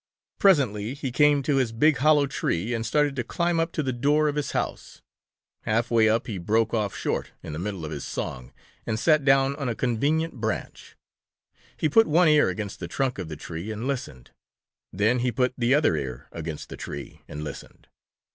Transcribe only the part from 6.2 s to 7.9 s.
he broke off short in the middle